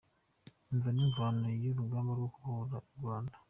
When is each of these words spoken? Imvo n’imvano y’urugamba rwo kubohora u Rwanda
Imvo 0.71 0.87
n’imvano 0.95 1.45
y’urugamba 1.63 2.11
rwo 2.17 2.29
kubohora 2.33 2.75
u 2.81 2.85
Rwanda 2.97 3.35